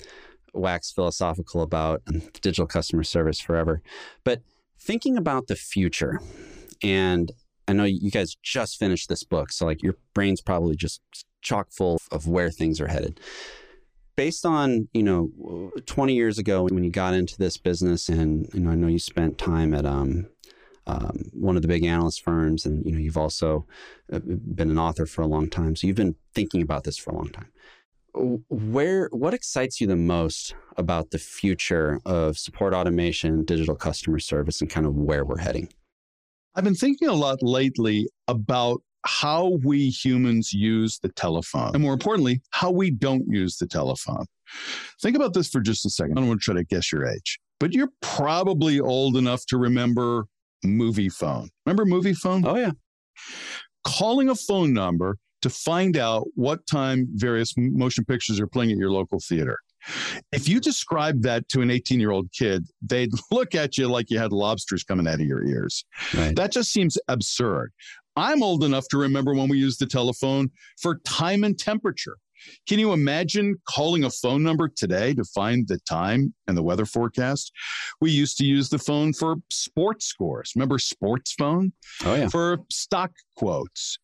[0.52, 2.02] wax philosophical about
[2.40, 3.82] digital customer service forever.
[4.24, 4.42] But
[4.78, 6.20] thinking about the future,
[6.82, 7.32] and
[7.68, 11.00] I know you guys just finished this book, so like your brain's probably just
[11.42, 13.20] chock full of where things are headed.
[14.16, 18.60] Based on you know, 20 years ago when you got into this business, and you
[18.60, 20.28] know, I know you spent time at um,
[20.86, 23.66] um, one of the big analyst firms, and you know you've also
[24.12, 27.10] uh, been an author for a long time, so you've been thinking about this for
[27.10, 27.50] a long time.
[28.48, 34.60] Where what excites you the most about the future of support automation, digital customer service,
[34.60, 35.68] and kind of where we're heading?
[36.54, 41.92] I've been thinking a lot lately about how we humans use the telephone, and more
[41.92, 44.24] importantly, how we don't use the telephone.
[45.02, 46.16] Think about this for just a second.
[46.16, 49.58] I don't want to try to guess your age, but you're probably old enough to
[49.58, 50.26] remember
[50.66, 51.48] Moviefone.
[51.64, 52.44] Remember Moviefone?
[52.46, 52.72] Oh, yeah.
[53.84, 58.78] Calling a phone number to find out what time various motion pictures are playing at
[58.78, 59.58] your local theater.
[60.32, 64.10] If you describe that to an 18 year old kid, they'd look at you like
[64.10, 65.84] you had lobsters coming out of your ears.
[66.14, 66.34] Right.
[66.34, 67.72] That just seems absurd.
[68.16, 70.50] I'm old enough to remember when we used the telephone
[70.80, 72.16] for time and temperature.
[72.68, 76.86] Can you imagine calling a phone number today to find the time and the weather
[76.86, 77.52] forecast?
[78.00, 80.52] We used to use the phone for sports scores.
[80.54, 81.72] Remember sports phone?
[82.04, 82.28] Oh, yeah.
[82.28, 83.98] For stock quotes.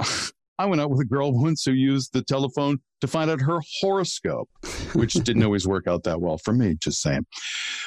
[0.58, 3.60] I went out with a girl once who used the telephone to find out her
[3.80, 4.48] horoscope,
[4.92, 7.26] which didn't always work out that well for me, just saying.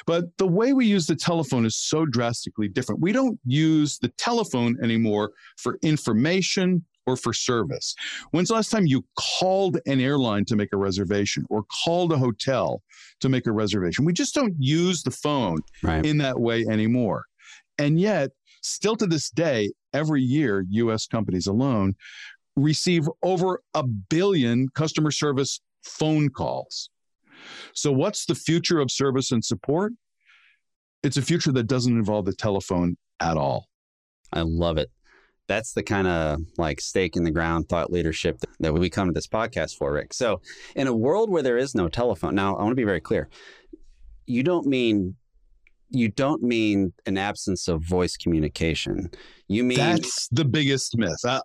[0.06, 3.02] But the way we use the telephone is so drastically different.
[3.02, 7.96] We don't use the telephone anymore for information or for service.
[8.32, 12.18] When's the last time you called an airline to make a reservation or called a
[12.18, 12.84] hotel
[13.22, 14.06] to make a reservation?
[14.06, 16.06] We just don't use the phone right.
[16.06, 17.24] in that way anymore.
[17.80, 21.96] And yet, still to this day, every year, US companies alone
[22.56, 26.90] receive over a billion customer service phone calls.
[27.74, 29.94] So, what's the future of service and support?
[31.04, 33.68] It's a future that doesn't involve the telephone at all.
[34.34, 34.90] I love it
[35.48, 39.14] that's the kind of like stake in the ground thought leadership that we come to
[39.14, 40.14] this podcast for, Rick.
[40.14, 40.42] So,
[40.76, 43.30] in a world where there is no telephone, now I want to be very clear.
[44.26, 45.16] You don't mean
[45.90, 49.10] you don't mean an absence of voice communication.
[49.48, 51.24] You mean that's the biggest myth.
[51.24, 51.42] Uh,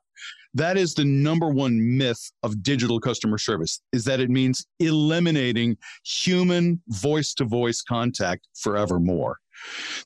[0.55, 5.79] that is the number one myth of digital customer service is that it means eliminating
[6.05, 9.39] human voice to voice contact forevermore.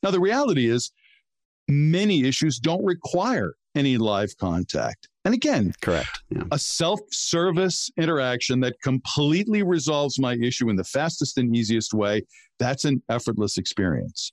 [0.02, 0.92] Now the reality is
[1.68, 5.09] many issues don't require any live contact.
[5.25, 6.23] And again, correct.
[6.31, 6.45] Yeah.
[6.53, 12.23] A self service interaction that completely resolves my issue in the fastest and easiest way,
[12.59, 14.33] that's an effortless experience.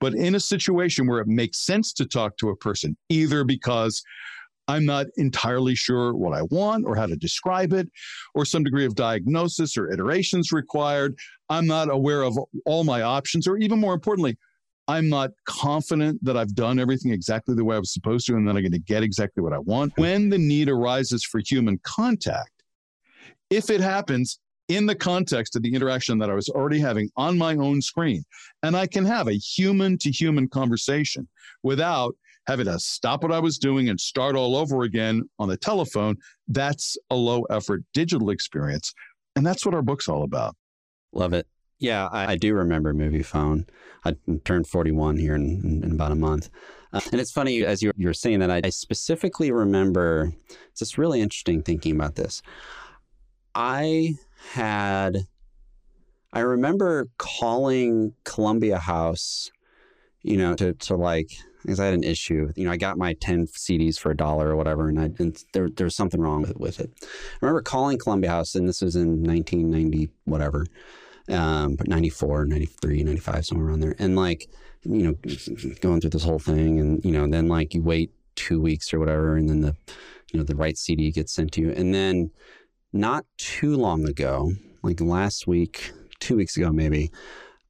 [0.00, 4.02] But in a situation where it makes sense to talk to a person, either because
[4.68, 7.88] I'm not entirely sure what I want or how to describe it,
[8.34, 11.18] or some degree of diagnosis or iterations required.
[11.50, 14.38] I'm not aware of all my options, or even more importantly,
[14.86, 18.46] I'm not confident that I've done everything exactly the way I was supposed to and
[18.46, 19.92] that I'm going to get exactly what I want.
[19.96, 22.50] When the need arises for human contact,
[23.50, 27.36] if it happens in the context of the interaction that I was already having on
[27.38, 28.24] my own screen,
[28.62, 31.28] and I can have a human to human conversation
[31.62, 32.14] without
[32.46, 36.16] having to stop what I was doing and start all over again on the telephone,
[36.48, 38.92] that's a low effort digital experience.
[39.36, 40.54] And that's what our book's all about.
[41.12, 41.46] Love it.
[41.84, 43.68] Yeah, I, I do remember Moviefone.
[44.06, 44.16] I
[44.46, 46.48] turned 41 here in, in, in about a month.
[46.94, 50.32] Uh, and it's funny, as you, you were saying that, I, I specifically remember,
[50.70, 52.40] it's just really interesting thinking about this.
[53.54, 54.14] I
[54.52, 55.26] had,
[56.32, 59.50] I remember calling Columbia House,
[60.22, 62.50] you know, to, to like, because I had an issue.
[62.56, 65.36] You know, I got my 10 CDs for a dollar or whatever, and, I, and
[65.52, 66.90] there, there was something wrong with, with it.
[67.02, 67.06] I
[67.42, 70.64] remember calling Columbia House, and this was in 1990, whatever
[71.30, 73.94] um, 94, 93, 95, somewhere around there.
[73.98, 74.48] And like,
[74.82, 75.14] you know,
[75.80, 78.98] going through this whole thing and, you know, then like you wait two weeks or
[78.98, 79.76] whatever, and then the,
[80.32, 81.70] you know, the right CD gets sent to you.
[81.70, 82.30] And then
[82.92, 87.10] not too long ago, like last week, two weeks ago, maybe,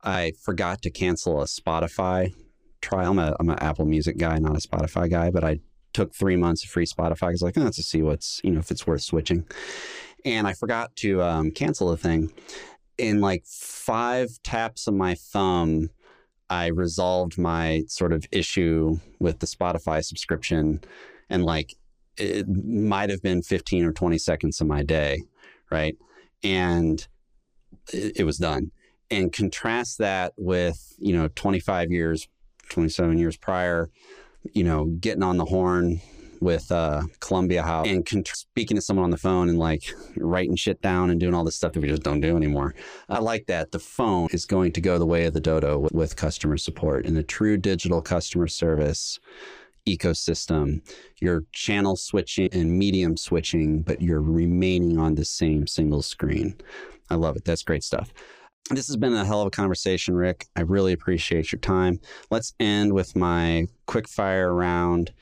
[0.02, 2.34] I forgot to cancel a Spotify
[2.82, 3.12] trial.
[3.12, 5.60] I'm a, I'm an Apple Music guy, not a Spotify guy, but I
[5.94, 7.28] took three months of free Spotify.
[7.28, 9.46] I was like, oh, let's see what's, you know, if it's worth switching.
[10.24, 12.32] And I forgot to um, cancel the thing
[12.98, 15.90] in like five taps of my thumb,
[16.50, 20.80] I resolved my sort of issue with the Spotify subscription.
[21.28, 21.74] And like
[22.16, 25.22] it might have been 15 or 20 seconds of my day.
[25.70, 25.96] Right.
[26.42, 27.06] And
[27.92, 28.70] it, was done.
[29.10, 32.28] And contrast that with, you know, 25 years,
[32.68, 33.90] 27 years prior,
[34.52, 36.00] you know, getting on the horn
[36.44, 39.82] with uh, Columbia House and speaking to someone on the phone and like
[40.16, 42.74] writing shit down and doing all this stuff that we just don't do anymore.
[43.08, 43.72] I like that.
[43.72, 47.06] The phone is going to go the way of the dodo with, with customer support
[47.06, 49.18] and the true digital customer service
[49.88, 50.80] ecosystem.
[51.20, 56.56] You're channel switching and medium switching, but you're remaining on the same single screen.
[57.10, 57.44] I love it.
[57.44, 58.12] That's great stuff.
[58.70, 60.46] This has been a hell of a conversation, Rick.
[60.56, 62.00] I really appreciate your time.
[62.30, 65.12] Let's end with my quick fire round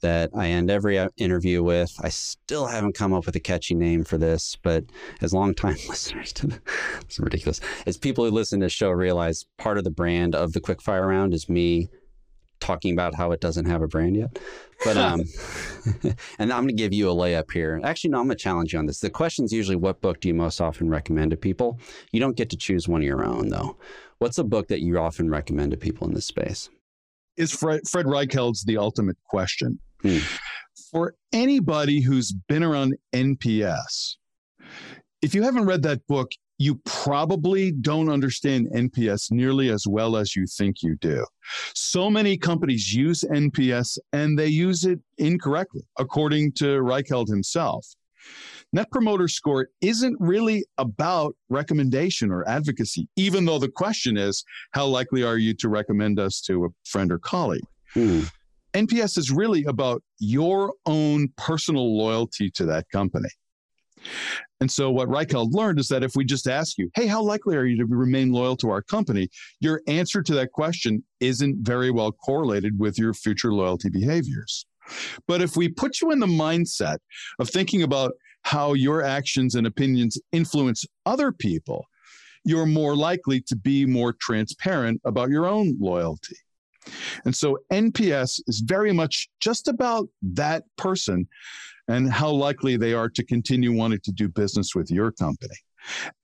[0.00, 1.92] that I end every uh, interview with.
[2.02, 4.84] I still haven't come up with a catchy name for this, but
[5.20, 6.60] as longtime listeners to the,
[7.00, 7.60] it's ridiculous.
[7.86, 11.06] As people who listen to the show realize part of the brand of the quickfire
[11.06, 11.88] round is me
[12.60, 14.38] talking about how it doesn't have a brand yet.
[14.84, 15.22] But um
[16.38, 17.80] and I'm going to give you a layup here.
[17.84, 19.00] Actually no, I'm going to challenge you on this.
[19.00, 21.78] The question is usually what book do you most often recommend to people?
[22.12, 23.76] You don't get to choose one of your own though.
[24.18, 26.68] What's a book that you often recommend to people in this space?
[27.36, 29.78] Is Fred, Fred Reichheld's The Ultimate Question.
[30.02, 30.18] Hmm.
[30.90, 34.16] For anybody who's been around NPS,
[35.20, 40.34] if you haven't read that book, you probably don't understand NPS nearly as well as
[40.34, 41.24] you think you do.
[41.74, 47.86] So many companies use NPS and they use it incorrectly, according to Reichheld himself.
[48.72, 54.86] Net Promoter Score isn't really about recommendation or advocacy, even though the question is, how
[54.86, 57.64] likely are you to recommend us to a friend or colleague?
[57.94, 58.24] Hmm.
[58.86, 63.28] NPS is really about your own personal loyalty to that company.
[64.60, 67.56] And so, what Reichheld learned is that if we just ask you, hey, how likely
[67.56, 69.28] are you to remain loyal to our company?
[69.60, 74.66] Your answer to that question isn't very well correlated with your future loyalty behaviors.
[75.26, 76.98] But if we put you in the mindset
[77.38, 81.84] of thinking about how your actions and opinions influence other people,
[82.44, 86.36] you're more likely to be more transparent about your own loyalty.
[87.24, 91.28] And so NPS is very much just about that person
[91.88, 95.56] and how likely they are to continue wanting to do business with your company.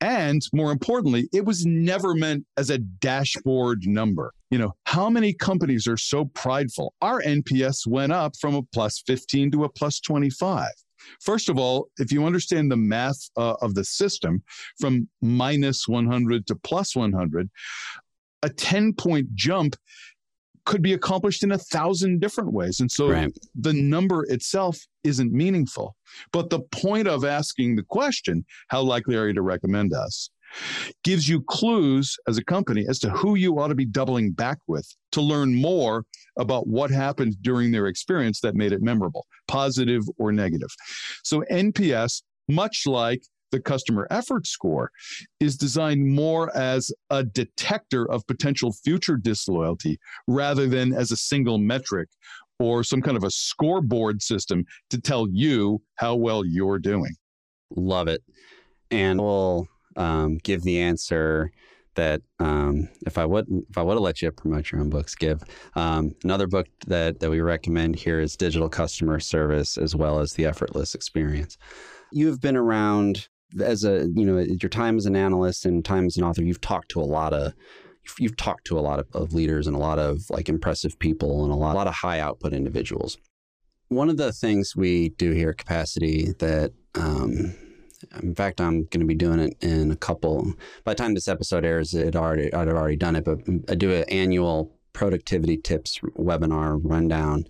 [0.00, 4.32] And more importantly, it was never meant as a dashboard number.
[4.50, 6.94] You know, how many companies are so prideful?
[7.00, 10.68] Our NPS went up from a plus 15 to a plus 25.
[11.20, 14.42] First of all, if you understand the math uh, of the system
[14.80, 17.50] from minus 100 to plus 100,
[18.42, 19.76] a 10 point jump
[20.65, 22.81] could be accomplished in a thousand different ways.
[22.81, 23.33] And so right.
[23.55, 25.95] the number itself isn't meaningful.
[26.33, 30.31] But the point of asking the question, how likely are you to recommend us?
[31.03, 34.59] gives you clues as a company as to who you ought to be doubling back
[34.67, 36.05] with to learn more
[36.39, 40.71] about what happened during their experience that made it memorable, positive or negative.
[41.23, 44.90] So NPS, much like the customer effort score
[45.40, 51.59] is designed more as a detector of potential future disloyalty rather than as a single
[51.59, 52.09] metric
[52.59, 57.14] or some kind of a scoreboard system to tell you how well you're doing.
[57.70, 58.22] Love it.
[58.90, 59.66] And we'll
[59.97, 61.51] um, give the answer
[61.95, 65.14] that um, if I would if I would have let you promote your own books,
[65.14, 65.42] give
[65.76, 70.34] um, another book that that we recommend here is Digital Customer Service as well as
[70.34, 71.57] the Effortless Experience.
[72.12, 73.28] You have been around
[73.61, 76.61] as a you know your time as an analyst and time as an author you've
[76.61, 77.52] talked to a lot of
[78.18, 81.42] you've, talked to a lot of, of, leaders and a lot of like impressive people
[81.42, 83.16] and a lot, a lot of high output individuals.
[83.88, 87.55] One of the things we do here at capacity that um,
[88.22, 90.52] in fact i'm going to be doing it in a couple
[90.84, 93.38] by the time this episode airs it already i'd already done it but
[93.68, 97.45] i do an annual productivity tips webinar rundown.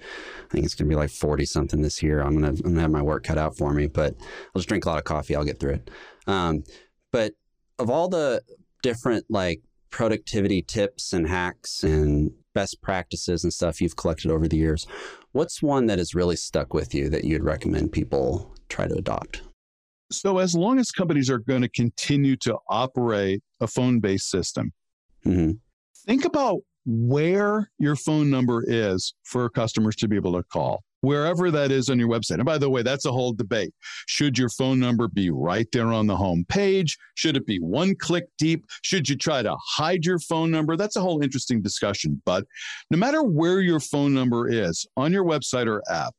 [0.45, 2.21] I think it's going to be like 40 something this year.
[2.21, 4.59] I'm going to, I'm going to have my work cut out for me, but I'll
[4.59, 5.37] just drink a lot of coffee.
[5.37, 5.91] I'll get through it.
[6.27, 6.65] Um,
[7.13, 7.35] but
[7.79, 8.43] of all the
[8.83, 14.57] different like productivity tips and hacks and best practices and stuff you've collected over the
[14.57, 14.87] years,
[15.33, 19.43] what's one that has really stuck with you that you'd recommend people try to adopt?
[20.11, 24.73] So, as long as companies are going to continue to operate a phone based system,
[25.27, 25.53] mm-hmm.
[26.07, 31.51] think about where your phone number is for customers to be able to call wherever
[31.51, 32.37] that is on your website.
[32.37, 33.73] And by the way, that's a whole debate.
[34.07, 36.97] Should your phone number be right there on the home page?
[37.15, 38.65] Should it be one click deep?
[38.83, 40.77] Should you try to hide your phone number?
[40.77, 42.21] That's a whole interesting discussion.
[42.25, 42.47] But
[42.91, 46.15] no matter where your phone number is on your website or app,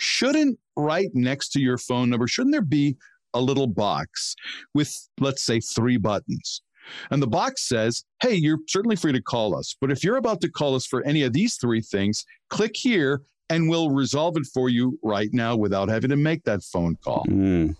[0.00, 2.96] shouldn't right next to your phone number, shouldn't there be
[3.34, 4.34] a little box
[4.74, 6.62] with, let's say, three buttons?
[7.10, 9.76] And the box says, hey, you're certainly free to call us.
[9.80, 13.22] But if you're about to call us for any of these three things, click here
[13.50, 17.24] and we'll resolve it for you right now without having to make that phone call.
[17.28, 17.76] Mm.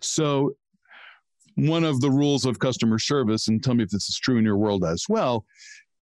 [0.00, 0.52] So,
[1.56, 4.44] one of the rules of customer service, and tell me if this is true in
[4.44, 5.44] your world as well,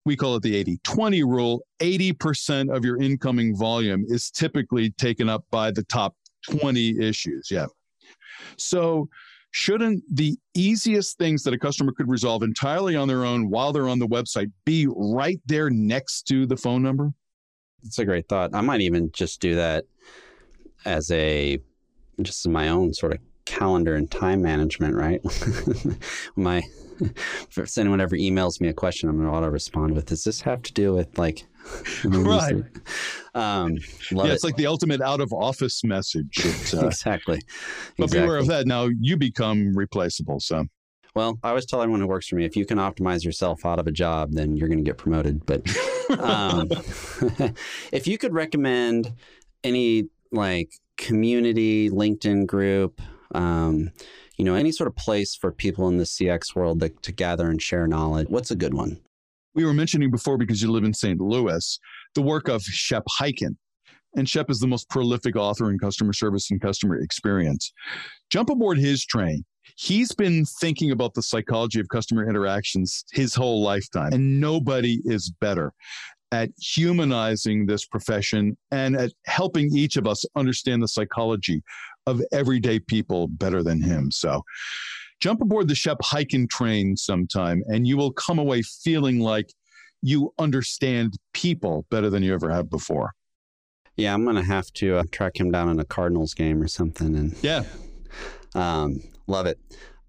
[0.06, 5.28] we call it the 80 20 rule 80% of your incoming volume is typically taken
[5.28, 6.14] up by the top
[6.50, 7.48] 20 issues.
[7.50, 7.66] Yeah.
[8.56, 9.08] So,
[9.54, 13.88] shouldn't the easiest things that a customer could resolve entirely on their own while they're
[13.88, 17.12] on the website be right there next to the phone number?
[17.84, 18.50] It's a great thought.
[18.52, 19.84] I might even just do that
[20.84, 21.60] as a
[22.20, 25.20] just my own sort of calendar and time management, right?
[26.36, 26.60] my
[27.56, 30.40] if anyone ever emails me a question, I'm going to auto respond with, "Does this
[30.40, 31.46] have to do with like?"
[32.04, 32.62] right.
[33.34, 33.78] Um,
[34.10, 36.44] yeah, it's like the ultimate out of office message.
[36.44, 37.40] It, uh, exactly.
[37.96, 38.26] But exactly.
[38.26, 38.66] beware of that.
[38.66, 40.40] Now you become replaceable.
[40.40, 40.66] So.
[41.14, 43.78] Well, I always tell everyone who works for me, if you can optimize yourself out
[43.78, 45.46] of a job, then you're going to get promoted.
[45.46, 45.62] But
[46.18, 46.68] um,
[47.92, 49.12] if you could recommend
[49.62, 53.00] any like community LinkedIn group,
[53.32, 53.92] um,
[54.36, 57.48] you know, any sort of place for people in the CX world that, to gather
[57.48, 59.00] and share knowledge, what's a good one?
[59.54, 61.20] We were mentioning before because you live in St.
[61.20, 61.78] Louis,
[62.14, 63.56] the work of Shep Hyken.
[64.16, 67.72] And Shep is the most prolific author in customer service and customer experience.
[68.30, 69.44] Jump aboard his train.
[69.76, 75.32] He's been thinking about the psychology of customer interactions his whole lifetime, and nobody is
[75.40, 75.72] better
[76.30, 81.62] at humanizing this profession and at helping each of us understand the psychology
[82.06, 84.10] of everyday people better than him.
[84.10, 84.42] So
[85.20, 89.52] jump aboard the Shep Hyken train sometime, and you will come away feeling like
[90.02, 93.12] you understand people better than you ever have before.
[93.96, 97.14] Yeah, I'm gonna have to uh, track him down in a Cardinals game or something,
[97.16, 97.64] and yeah,
[98.54, 99.58] um, love it.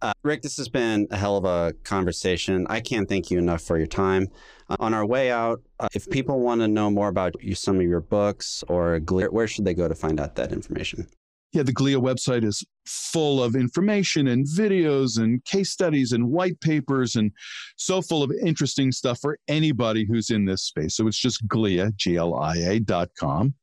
[0.01, 2.67] Uh, Rick, this has been a hell of a conversation.
[2.69, 4.27] I can't thank you enough for your time.
[4.69, 7.77] Uh, on our way out, uh, if people want to know more about you, some
[7.77, 11.07] of your books or where should they go to find out that information?
[11.55, 16.59] Yeah, the GLIA website is full of information and videos and case studies and white
[16.59, 17.31] papers and
[17.77, 20.97] so full of interesting stuff for anybody who's in this space.
[20.97, 23.53] So it's just GLIA, G L I A dot com.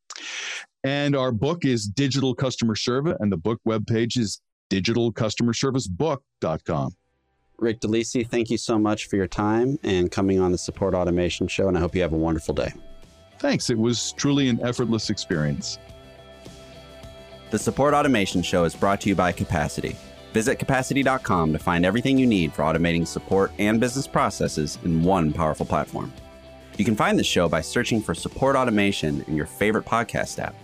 [0.85, 4.41] And our book is Digital Customer Service, and the book webpage is
[4.71, 6.97] digitalcustomerservicebook.com.
[7.59, 11.47] Rick DeLisi, thank you so much for your time and coming on the Support Automation
[11.47, 12.73] Show, and I hope you have a wonderful day.
[13.39, 13.69] Thanks.
[13.69, 15.77] It was truly an effortless experience.
[17.53, 19.95] The Support Automation Show is brought to you by Capacity.
[20.33, 25.35] Visit capacity.com to find everything you need for automating support and business processes in one
[25.35, 26.11] powerful platform.
[26.79, 30.55] You can find the show by searching for Support Automation in your favorite podcast app.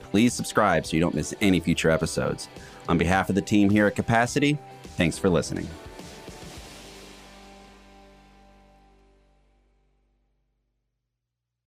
[0.00, 2.48] Please subscribe so you don't miss any future episodes.
[2.88, 4.56] On behalf of the team here at Capacity,
[4.96, 5.68] thanks for listening.